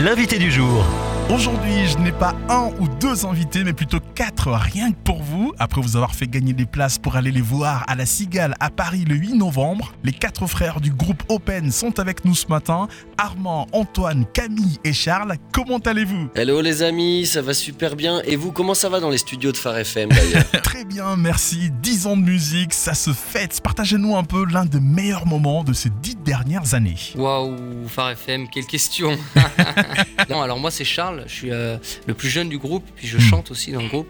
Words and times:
l'invité 0.00 0.38
du 0.38 0.50
jour. 0.50 1.09
Aujourd'hui, 1.32 1.86
je 1.86 1.96
n'ai 1.98 2.10
pas 2.10 2.34
un 2.48 2.72
ou 2.80 2.88
deux 2.88 3.24
invités, 3.24 3.62
mais 3.62 3.72
plutôt 3.72 4.00
quatre 4.16 4.50
rien 4.50 4.90
que 4.90 4.96
pour 5.04 5.22
vous. 5.22 5.52
Après 5.60 5.80
vous 5.80 5.94
avoir 5.94 6.12
fait 6.16 6.26
gagner 6.26 6.52
des 6.52 6.66
places 6.66 6.98
pour 6.98 7.14
aller 7.14 7.30
les 7.30 7.40
voir 7.40 7.84
à 7.86 7.94
la 7.94 8.04
Cigale 8.04 8.56
à 8.58 8.68
Paris 8.68 9.04
le 9.06 9.14
8 9.14 9.34
novembre, 9.34 9.92
les 10.02 10.12
quatre 10.12 10.48
frères 10.48 10.80
du 10.80 10.90
groupe 10.90 11.22
Open 11.28 11.70
sont 11.70 12.00
avec 12.00 12.24
nous 12.24 12.34
ce 12.34 12.48
matin. 12.48 12.88
Armand, 13.16 13.68
Antoine, 13.72 14.24
Camille 14.34 14.78
et 14.82 14.92
Charles, 14.92 15.36
comment 15.52 15.78
allez-vous? 15.78 16.30
Hello 16.34 16.60
les 16.60 16.82
amis, 16.82 17.26
ça 17.26 17.42
va 17.42 17.54
super 17.54 17.94
bien. 17.94 18.22
Et 18.24 18.34
vous, 18.34 18.50
comment 18.50 18.74
ça 18.74 18.88
va 18.88 18.98
dans 18.98 19.10
les 19.10 19.18
studios 19.18 19.52
de 19.52 19.56
Phare 19.56 19.78
FM 19.78 20.08
d'ailleurs? 20.08 20.50
Très 20.64 20.84
bien, 20.84 21.14
merci. 21.16 21.70
10 21.70 22.06
ans 22.08 22.16
de 22.16 22.22
musique, 22.22 22.74
ça 22.74 22.94
se 22.94 23.12
fête. 23.12 23.60
Partagez-nous 23.62 24.16
un 24.16 24.24
peu 24.24 24.44
l'un 24.46 24.64
des 24.64 24.80
meilleurs 24.80 25.26
moments 25.26 25.62
de 25.62 25.74
ces 25.74 25.90
dix 26.02 26.16
dernières 26.16 26.74
années. 26.74 26.96
Waouh, 27.14 27.86
Phare 27.86 28.10
FM, 28.10 28.48
quelle 28.48 28.66
question 28.66 29.16
Non, 30.28 30.42
alors 30.42 30.58
moi 30.58 30.70
c'est 30.70 30.84
Charles, 30.84 31.19
je 31.26 31.34
suis 31.34 31.50
euh, 31.50 31.76
le 32.06 32.14
plus 32.14 32.28
jeune 32.28 32.48
du 32.48 32.58
groupe, 32.58 32.84
puis 32.96 33.06
je 33.06 33.18
chante 33.18 33.50
aussi 33.50 33.72
dans 33.72 33.82
le 33.82 33.88
groupe. 33.88 34.08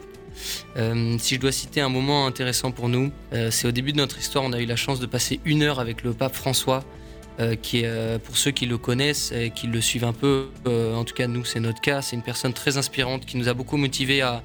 Euh, 0.77 1.17
si 1.19 1.35
je 1.35 1.41
dois 1.41 1.53
citer 1.53 1.81
un 1.81 1.89
moment 1.89 2.27
intéressant 2.27 2.71
pour 2.71 2.89
nous, 2.89 3.13
euh, 3.33 3.51
c'est 3.51 3.69
au 3.69 3.73
début 3.73 3.93
de 3.93 3.99
notre 3.99 4.19
histoire, 4.19 4.45
on 4.45 4.53
a 4.53 4.61
eu 4.61 4.67
la 4.67 4.77
chance 4.77 5.01
de 5.01 5.07
passer 5.07 5.41
une 5.45 5.63
heure 5.63 5.81
avec 5.81 6.03
le 6.03 6.13
pape 6.13 6.35
François, 6.35 6.85
euh, 7.39 7.55
qui 7.57 7.81
est, 7.81 8.19
pour 8.25 8.37
ceux 8.37 8.51
qui 8.51 8.67
le 8.67 8.79
connaissent 8.79 9.33
et 9.33 9.51
qui 9.51 9.67
le 9.67 9.81
suivent 9.81 10.05
un 10.05 10.13
peu, 10.13 10.49
en 10.67 11.05
tout 11.05 11.15
cas 11.15 11.27
nous 11.27 11.45
c'est 11.45 11.61
notre 11.61 11.81
cas, 11.81 12.03
c'est 12.03 12.17
une 12.17 12.23
personne 12.23 12.53
très 12.53 12.77
inspirante 12.77 13.25
qui 13.25 13.37
nous 13.37 13.49
a 13.49 13.55
beaucoup 13.55 13.77
motivés 13.77 14.21
à, 14.21 14.43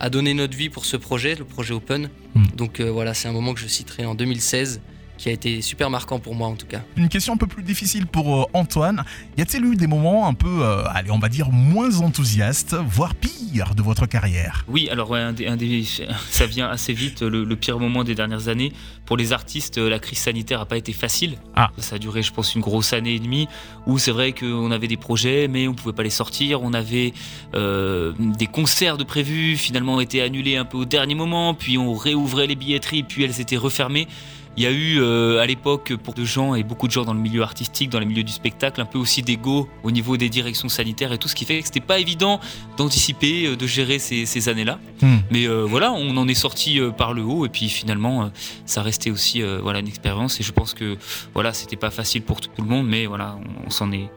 à 0.00 0.10
donner 0.10 0.34
notre 0.34 0.56
vie 0.56 0.68
pour 0.68 0.84
ce 0.84 0.96
projet, 0.96 1.34
le 1.34 1.44
projet 1.44 1.74
Open. 1.74 2.10
Mm. 2.34 2.46
Donc 2.56 2.80
voilà, 2.80 3.14
c'est 3.14 3.28
un 3.28 3.32
moment 3.32 3.54
que 3.54 3.60
je 3.60 3.68
citerai 3.68 4.04
en 4.04 4.14
2016, 4.14 4.80
qui 5.22 5.28
a 5.28 5.32
été 5.32 5.62
super 5.62 5.88
marquant 5.88 6.18
pour 6.18 6.34
moi 6.34 6.48
en 6.48 6.56
tout 6.56 6.66
cas. 6.66 6.80
Une 6.96 7.08
question 7.08 7.34
un 7.34 7.36
peu 7.36 7.46
plus 7.46 7.62
difficile 7.62 8.08
pour 8.08 8.40
euh, 8.40 8.44
Antoine. 8.54 9.04
Y 9.38 9.42
a-t-il 9.42 9.64
eu 9.64 9.76
des 9.76 9.86
moments 9.86 10.26
un 10.26 10.34
peu, 10.34 10.48
euh, 10.64 10.82
allez, 10.88 11.12
on 11.12 11.20
va 11.20 11.28
dire, 11.28 11.50
moins 11.52 12.00
enthousiastes, 12.00 12.74
voire 12.88 13.14
pire 13.14 13.76
de 13.76 13.82
votre 13.82 14.06
carrière? 14.06 14.64
Oui, 14.66 14.88
alors 14.90 15.08
ouais, 15.10 15.20
un 15.20 15.32
des- 15.32 15.46
un 15.46 15.56
des- 15.56 15.84
ça 16.30 16.46
vient 16.46 16.68
assez 16.68 16.92
vite, 16.92 17.22
le, 17.22 17.44
le 17.44 17.54
pire 17.56 17.78
moment 17.78 18.02
des 18.02 18.16
dernières 18.16 18.48
années. 18.48 18.72
Pour 19.06 19.16
les 19.16 19.32
artistes, 19.32 19.78
euh, 19.78 19.88
la 19.88 20.00
crise 20.00 20.18
sanitaire 20.18 20.58
n'a 20.58 20.64
pas 20.66 20.76
été 20.76 20.92
facile. 20.92 21.36
Ah. 21.54 21.70
Ça 21.78 21.94
a 21.96 21.98
duré, 22.00 22.24
je 22.24 22.32
pense, 22.32 22.56
une 22.56 22.60
grosse 22.60 22.92
année 22.92 23.14
et 23.14 23.20
demie, 23.20 23.46
où 23.86 23.98
c'est 23.98 24.10
vrai 24.10 24.32
qu'on 24.32 24.72
avait 24.72 24.88
des 24.88 24.96
projets, 24.96 25.46
mais 25.46 25.68
on 25.68 25.74
pouvait 25.74 25.94
pas 25.94 26.02
les 26.02 26.10
sortir. 26.10 26.62
On 26.64 26.72
avait 26.72 27.12
euh, 27.54 28.12
des 28.18 28.48
concerts 28.48 28.96
de 28.96 29.04
prévus, 29.04 29.56
finalement 29.56 30.00
été 30.00 30.20
annulés 30.20 30.56
un 30.56 30.64
peu 30.64 30.78
au 30.78 30.84
dernier 30.84 31.14
moment, 31.14 31.54
puis 31.54 31.78
on 31.78 31.94
réouvrait 31.94 32.48
les 32.48 32.56
billetteries, 32.56 33.04
puis 33.04 33.22
elles 33.22 33.40
étaient 33.40 33.56
refermées. 33.56 34.08
Il 34.56 34.62
y 34.62 34.66
a 34.66 34.70
eu 34.70 35.00
euh, 35.00 35.40
à 35.40 35.46
l'époque 35.46 35.94
pour 35.96 36.12
de 36.12 36.24
gens 36.24 36.54
et 36.54 36.62
beaucoup 36.62 36.86
de 36.86 36.92
gens 36.92 37.04
dans 37.04 37.14
le 37.14 37.20
milieu 37.20 37.42
artistique, 37.42 37.88
dans 37.88 38.00
le 38.00 38.04
milieu 38.04 38.22
du 38.22 38.32
spectacle, 38.32 38.80
un 38.80 38.84
peu 38.84 38.98
aussi 38.98 39.22
d'ego 39.22 39.68
au 39.82 39.90
niveau 39.90 40.16
des 40.16 40.28
directions 40.28 40.68
sanitaires 40.68 41.12
et 41.12 41.18
tout 41.18 41.28
ce 41.28 41.34
qui 41.34 41.44
fait 41.44 41.58
que 41.60 41.66
c'était 41.66 41.80
pas 41.80 41.98
évident 41.98 42.38
d'anticiper, 42.76 43.46
euh, 43.46 43.56
de 43.56 43.66
gérer 43.66 43.98
ces, 43.98 44.26
ces 44.26 44.48
années-là. 44.48 44.78
Hmm. 45.00 45.18
Mais 45.30 45.48
euh, 45.48 45.64
voilà, 45.64 45.92
on 45.92 46.16
en 46.16 46.28
est 46.28 46.34
sorti 46.34 46.80
par 46.98 47.14
le 47.14 47.22
haut 47.22 47.46
et 47.46 47.48
puis 47.48 47.68
finalement, 47.68 48.30
ça 48.66 48.82
restait 48.82 49.10
aussi 49.10 49.42
voilà 49.42 49.80
une 49.80 49.88
expérience 49.88 50.40
et 50.40 50.42
je 50.42 50.52
pense 50.52 50.74
que 50.74 50.96
voilà, 51.34 51.52
c'était 51.52 51.76
pas 51.76 51.90
facile 51.90 52.22
pour 52.22 52.40
tout 52.40 52.50
le 52.58 52.68
monde, 52.68 52.86
mais 52.86 53.06
voilà, 53.06 53.36
on, 53.38 53.66
on 53.66 53.70
s'en 53.70 53.90
est, 53.92 54.10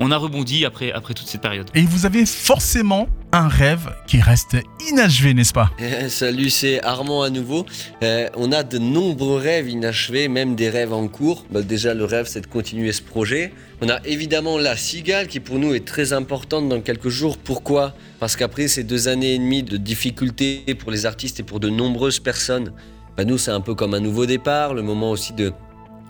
on 0.00 0.10
a 0.10 0.16
rebondi 0.16 0.64
après 0.64 0.92
après 0.92 1.14
toute 1.14 1.26
cette 1.26 1.42
période. 1.42 1.70
Et 1.74 1.82
vous 1.82 2.06
avez 2.06 2.26
forcément 2.26 3.08
un 3.32 3.48
rêve 3.48 3.94
qui 4.06 4.20
reste 4.20 4.56
inachevé, 4.90 5.32
n'est-ce 5.32 5.54
pas? 5.54 5.70
Eh, 5.78 6.10
Salut, 6.10 6.50
c'est 6.50 6.82
Armand 6.82 7.22
à 7.22 7.30
nouveau. 7.30 7.64
Euh, 8.02 8.28
on 8.36 8.52
a 8.52 8.62
de 8.62 8.76
nombreux 8.78 9.38
rêves 9.38 9.70
inachevés, 9.70 10.28
même 10.28 10.54
des 10.54 10.68
rêves 10.68 10.92
en 10.92 11.08
cours. 11.08 11.46
Bah, 11.50 11.62
déjà, 11.62 11.94
le 11.94 12.04
rêve, 12.04 12.26
c'est 12.26 12.42
de 12.42 12.46
continuer 12.46 12.92
ce 12.92 13.00
projet. 13.00 13.54
On 13.80 13.88
a 13.88 14.00
évidemment 14.04 14.58
la 14.58 14.76
cigale 14.76 15.28
qui 15.28 15.40
pour 15.40 15.58
nous 15.58 15.74
est 15.74 15.86
très 15.86 16.12
importante 16.12 16.68
dans 16.68 16.82
quelques 16.82 17.08
jours. 17.08 17.38
Pourquoi? 17.38 17.94
Parce 18.20 18.36
qu'après 18.36 18.68
ces 18.68 18.84
deux 18.84 19.08
années 19.08 19.34
et 19.34 19.38
demie 19.38 19.62
de 19.62 19.78
difficultés 19.78 20.62
pour 20.78 20.90
les 20.90 21.06
artistes 21.06 21.40
et 21.40 21.42
pour 21.42 21.58
de 21.58 21.70
nombreuses 21.70 22.20
personnes, 22.20 22.72
bah, 23.16 23.24
nous, 23.24 23.38
c'est 23.38 23.50
un 23.50 23.62
peu 23.62 23.74
comme 23.74 23.94
un 23.94 24.00
nouveau 24.00 24.26
départ, 24.26 24.74
le 24.74 24.82
moment 24.82 25.10
aussi 25.10 25.32
de 25.32 25.52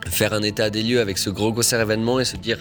faire 0.08 0.32
un 0.32 0.42
état 0.42 0.70
des 0.70 0.82
lieux 0.82 1.00
avec 1.00 1.18
ce 1.18 1.30
gros 1.30 1.52
concert 1.52 1.80
événement 1.80 2.18
et 2.18 2.24
se 2.24 2.36
dire 2.36 2.58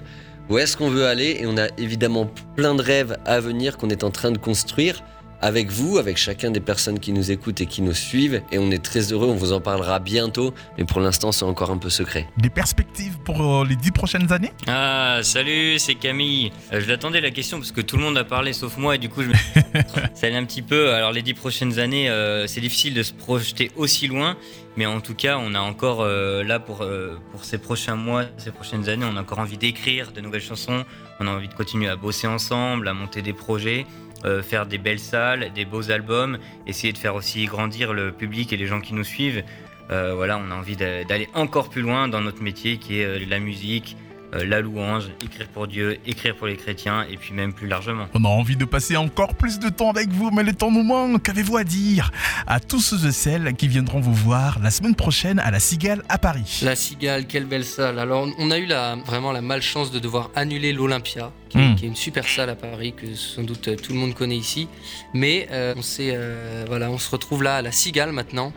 où 0.49 0.57
est-ce 0.57 0.75
qu'on 0.75 0.89
veut 0.89 1.05
aller? 1.05 1.37
Et 1.39 1.45
on 1.45 1.57
a 1.57 1.67
évidemment 1.77 2.29
plein 2.55 2.75
de 2.75 2.81
rêves 2.81 3.17
à 3.25 3.39
venir 3.39 3.77
qu'on 3.77 3.89
est 3.89 4.03
en 4.03 4.11
train 4.11 4.31
de 4.31 4.37
construire 4.37 5.03
avec 5.41 5.71
vous, 5.71 5.97
avec 5.97 6.17
chacun 6.17 6.51
des 6.51 6.59
personnes 6.59 6.99
qui 6.99 7.13
nous 7.13 7.31
écoutent 7.31 7.61
et 7.61 7.65
qui 7.65 7.81
nous 7.81 7.93
suivent 7.93 8.41
et 8.51 8.59
on 8.59 8.71
est 8.71 8.83
très 8.83 9.11
heureux, 9.11 9.27
on 9.27 9.35
vous 9.35 9.53
en 9.53 9.61
parlera 9.61 9.99
bientôt 9.99 10.53
mais 10.77 10.85
pour 10.85 10.99
l'instant 11.01 11.31
c'est 11.31 11.45
encore 11.45 11.71
un 11.71 11.77
peu 11.77 11.89
secret. 11.89 12.27
Des 12.37 12.49
perspectives 12.49 13.17
pour 13.25 13.41
euh, 13.41 13.65
les 13.65 13.75
dix 13.75 13.91
prochaines 13.91 14.31
années? 14.31 14.51
Ah, 14.67 15.19
salut, 15.23 15.79
c'est 15.79 15.95
Camille. 15.95 16.51
Euh, 16.73 16.81
je 16.81 16.87
l'attendais 16.87 17.21
la 17.21 17.31
question 17.31 17.57
parce 17.57 17.71
que 17.71 17.81
tout 17.81 17.97
le 17.97 18.03
monde 18.03 18.17
a 18.17 18.23
parlé 18.23 18.53
sauf 18.53 18.77
moi 18.77 18.95
et 18.95 18.97
du 18.97 19.09
coup, 19.09 19.23
je 19.23 19.29
me... 19.29 19.33
ça 20.13 20.27
allait 20.27 20.35
un 20.35 20.45
petit 20.45 20.61
peu. 20.61 20.93
Alors, 20.93 21.11
les 21.11 21.21
dix 21.21 21.33
prochaines 21.33 21.79
années, 21.79 22.09
euh, 22.09 22.47
c'est 22.47 22.61
difficile 22.61 22.93
de 22.93 23.03
se 23.03 23.13
projeter 23.13 23.71
aussi 23.75 24.07
loin, 24.07 24.37
mais 24.77 24.85
en 24.85 25.01
tout 25.01 25.15
cas, 25.15 25.37
on 25.37 25.53
a 25.53 25.59
encore 25.59 26.01
euh, 26.01 26.43
là 26.43 26.59
pour, 26.59 26.81
euh, 26.81 27.17
pour 27.31 27.43
ces 27.43 27.57
prochains 27.57 27.95
mois, 27.95 28.25
ces 28.37 28.51
prochaines 28.51 28.89
années, 28.89 29.05
on 29.09 29.17
a 29.17 29.21
encore 29.21 29.39
envie 29.39 29.57
d'écrire 29.57 30.11
de 30.11 30.21
nouvelles 30.21 30.41
chansons, 30.41 30.85
on 31.19 31.27
a 31.27 31.31
envie 31.31 31.47
de 31.47 31.53
continuer 31.53 31.89
à 31.89 31.95
bosser 31.95 32.27
ensemble, 32.27 32.87
à 32.87 32.93
monter 32.93 33.21
des 33.21 33.33
projets. 33.33 33.85
Euh, 34.25 34.41
faire 34.43 34.65
des 34.65 34.77
belles 34.77 34.99
salles, 34.99 35.51
des 35.53 35.65
beaux 35.65 35.91
albums, 35.91 36.37
essayer 36.67 36.93
de 36.93 36.97
faire 36.97 37.15
aussi 37.15 37.45
grandir 37.45 37.93
le 37.93 38.11
public 38.11 38.53
et 38.53 38.57
les 38.57 38.67
gens 38.67 38.81
qui 38.81 38.93
nous 38.93 39.03
suivent. 39.03 39.43
Euh, 39.89 40.13
voilà, 40.15 40.37
on 40.37 40.51
a 40.51 40.55
envie 40.55 40.75
d'a- 40.77 41.03
d'aller 41.03 41.27
encore 41.33 41.69
plus 41.69 41.81
loin 41.81 42.07
dans 42.07 42.21
notre 42.21 42.41
métier 42.41 42.77
qui 42.77 42.99
est 42.99 43.05
euh, 43.05 43.19
la 43.27 43.39
musique, 43.39 43.97
euh, 44.33 44.45
la 44.45 44.61
louange, 44.61 45.05
écrire 45.23 45.47
pour 45.47 45.67
Dieu, 45.67 45.97
écrire 46.05 46.35
pour 46.35 46.47
les 46.47 46.55
chrétiens 46.57 47.05
et 47.09 47.17
puis 47.17 47.33
même 47.33 47.53
plus 47.53 47.67
largement. 47.67 48.07
On 48.13 48.23
a 48.25 48.27
envie 48.29 48.55
de 48.55 48.65
passer 48.65 48.95
encore 48.97 49.35
plus 49.35 49.59
de 49.59 49.69
temps 49.69 49.89
avec 49.89 50.09
vous, 50.09 50.31
mais 50.31 50.43
le 50.43 50.53
temps 50.53 50.71
nous 50.71 50.83
manque. 50.83 51.23
Qu'avez-vous 51.23 51.57
à 51.57 51.63
dire 51.63 52.11
à 52.47 52.59
tous 52.59 52.79
ceux 52.81 53.07
et 53.07 53.11
celles 53.11 53.53
qui 53.55 53.67
viendront 53.67 53.99
vous 53.99 54.13
voir 54.13 54.59
la 54.61 54.71
semaine 54.71 54.95
prochaine 54.95 55.39
à 55.39 55.51
la 55.51 55.59
Cigale 55.59 56.03
à 56.09 56.17
Paris 56.17 56.61
La 56.63 56.75
Cigale, 56.75 57.25
quelle 57.27 57.45
belle 57.45 57.65
salle. 57.65 57.99
Alors, 57.99 58.27
on 58.37 58.51
a 58.51 58.57
eu 58.57 58.65
la, 58.65 58.95
vraiment 59.05 59.31
la 59.31 59.41
malchance 59.41 59.91
de 59.91 59.99
devoir 59.99 60.29
annuler 60.35 60.73
l'Olympia, 60.73 61.31
qui, 61.49 61.57
est- 61.57 61.61
Mm. 61.61 61.75
qui 61.75 61.85
est 61.85 61.87
une 61.89 61.95
super 61.95 62.27
salle 62.27 62.49
à 62.49 62.55
Paris 62.55 62.93
que 62.95 63.13
sans 63.15 63.43
doute 63.43 63.67
euh, 63.67 63.75
tout 63.75 63.91
le 63.93 63.99
monde 63.99 64.13
connaît 64.13 64.37
ici. 64.37 64.67
Mais 65.13 65.47
euh, 65.51 65.73
on, 65.77 65.81
euh, 65.99 66.65
voilà, 66.67 66.89
on 66.89 66.97
se 66.97 67.09
retrouve 67.11 67.43
là 67.43 67.57
à 67.57 67.61
la 67.61 67.71
Cigale 67.71 68.11
maintenant. 68.11 68.53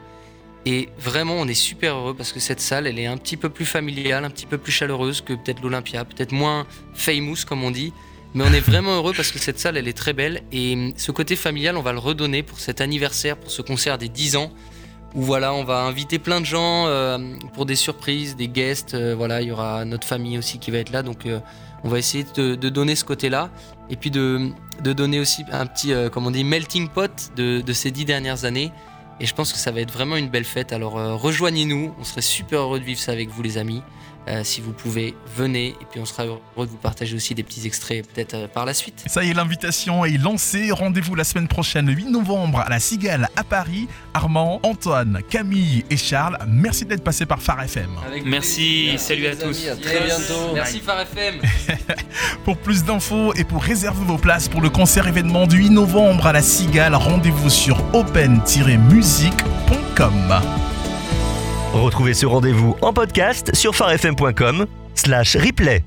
Et 0.66 0.88
vraiment, 0.98 1.34
on 1.34 1.46
est 1.46 1.54
super 1.54 1.96
heureux 1.96 2.14
parce 2.14 2.32
que 2.32 2.40
cette 2.40 2.60
salle, 2.60 2.86
elle 2.86 2.98
est 2.98 3.06
un 3.06 3.18
petit 3.18 3.36
peu 3.36 3.50
plus 3.50 3.66
familiale, 3.66 4.24
un 4.24 4.30
petit 4.30 4.46
peu 4.46 4.56
plus 4.56 4.72
chaleureuse 4.72 5.20
que 5.20 5.34
peut-être 5.34 5.60
l'Olympia, 5.62 6.04
peut-être 6.04 6.32
moins 6.32 6.66
famous 6.94 7.44
comme 7.46 7.62
on 7.64 7.70
dit. 7.70 7.92
Mais 8.34 8.44
on 8.44 8.52
est 8.52 8.60
vraiment 8.60 8.92
heureux 8.96 9.12
parce 9.14 9.30
que 9.30 9.38
cette 9.38 9.58
salle, 9.58 9.76
elle 9.76 9.88
est 9.88 9.96
très 9.96 10.12
belle. 10.14 10.42
Et 10.52 10.94
ce 10.96 11.12
côté 11.12 11.36
familial, 11.36 11.76
on 11.76 11.82
va 11.82 11.92
le 11.92 11.98
redonner 11.98 12.42
pour 12.42 12.60
cet 12.60 12.80
anniversaire, 12.80 13.36
pour 13.36 13.50
ce 13.50 13.62
concert 13.62 13.98
des 13.98 14.08
10 14.08 14.36
ans 14.36 14.50
où 15.14 15.22
voilà, 15.22 15.54
on 15.54 15.64
va 15.64 15.82
inviter 15.82 16.18
plein 16.18 16.40
de 16.40 16.46
gens 16.46 16.86
euh, 16.86 17.18
pour 17.54 17.66
des 17.66 17.76
surprises, 17.76 18.36
des 18.36 18.48
guests. 18.48 18.94
euh, 18.94 19.14
voilà, 19.16 19.42
il 19.42 19.48
y 19.48 19.52
aura 19.52 19.84
notre 19.84 20.06
famille 20.06 20.38
aussi 20.38 20.58
qui 20.58 20.70
va 20.70 20.78
être 20.78 20.90
là, 20.90 21.02
donc 21.02 21.26
euh, 21.26 21.38
on 21.84 21.88
va 21.88 21.98
essayer 21.98 22.24
de, 22.36 22.56
donner 22.56 22.96
ce 22.96 23.04
côté-là 23.04 23.50
et 23.90 23.96
puis 23.96 24.10
de, 24.10 24.50
de 24.82 24.92
donner 24.92 25.20
aussi 25.20 25.44
un 25.52 25.66
petit, 25.66 25.92
comme 26.12 26.26
on 26.26 26.30
dit, 26.30 26.42
melting 26.42 26.88
pot 26.88 27.30
de, 27.36 27.60
de 27.60 27.72
ces 27.72 27.90
dix 27.90 28.06
dernières 28.06 28.44
années. 28.44 28.72
Et 29.20 29.26
je 29.26 29.34
pense 29.34 29.52
que 29.52 29.58
ça 29.58 29.70
va 29.70 29.80
être 29.80 29.92
vraiment 29.92 30.16
une 30.16 30.28
belle 30.28 30.44
fête. 30.44 30.72
Alors 30.72 30.98
euh, 30.98 31.14
rejoignez-nous, 31.14 31.94
on 31.98 32.04
serait 32.04 32.22
super 32.22 32.60
heureux 32.60 32.80
de 32.80 32.84
vivre 32.84 33.00
ça 33.00 33.12
avec 33.12 33.28
vous, 33.28 33.42
les 33.42 33.58
amis. 33.58 33.82
Euh, 34.26 34.42
si 34.42 34.62
vous 34.62 34.72
pouvez, 34.72 35.14
venez 35.36 35.68
et 35.80 35.86
puis 35.90 36.00
on 36.00 36.06
sera 36.06 36.24
heureux 36.24 36.40
de 36.56 36.64
vous 36.70 36.78
partager 36.78 37.14
aussi 37.14 37.34
des 37.34 37.42
petits 37.42 37.66
extraits 37.66 38.06
peut-être 38.08 38.34
euh, 38.34 38.48
par 38.48 38.64
la 38.64 38.72
suite. 38.72 39.04
Ça 39.06 39.22
y 39.22 39.30
est, 39.30 39.34
l'invitation 39.34 40.04
est 40.04 40.16
lancée. 40.16 40.70
Rendez-vous 40.72 41.14
la 41.14 41.24
semaine 41.24 41.46
prochaine, 41.48 41.86
le 41.86 41.92
8 41.92 42.06
novembre, 42.10 42.60
à 42.60 42.68
la 42.70 42.80
Cigale 42.80 43.28
à 43.36 43.44
Paris. 43.44 43.86
Armand, 44.14 44.60
Antoine, 44.62 45.20
Camille 45.28 45.84
et 45.90 45.96
Charles, 45.96 46.38
merci 46.48 46.84
d'être 46.86 47.02
passés 47.04 47.26
par 47.26 47.42
Phare 47.42 47.62
FM. 47.64 47.90
Avec 48.06 48.24
Merci, 48.24 48.84
plaisir. 48.90 49.00
salut 49.00 49.26
à 49.26 49.36
tous. 49.36 49.44
amis, 49.44 49.68
à 49.68 49.76
très 49.76 50.04
bientôt. 50.04 50.54
Merci 50.54 50.80
Phare 50.80 51.00
FM. 51.00 51.34
Pour 52.44 52.56
plus 52.56 52.84
d'infos 52.84 53.34
et 53.34 53.44
pour 53.44 53.62
réserver 53.62 54.04
vos 54.04 54.18
places 54.18 54.48
pour 54.48 54.60
le 54.60 54.70
concert 54.70 55.06
événement 55.08 55.46
du 55.46 55.58
8 55.58 55.70
novembre 55.70 56.26
à 56.26 56.32
la 56.32 56.42
Cigale, 56.42 56.94
rendez-vous 56.94 57.50
sur 57.50 57.82
open-music.com. 57.94 60.73
Retrouvez 61.74 62.14
ce 62.14 62.24
rendez-vous 62.24 62.76
en 62.82 62.92
podcast 62.92 63.52
sur 63.52 63.74
farfm.com 63.74 64.66
slash 64.94 65.36
replay. 65.36 65.84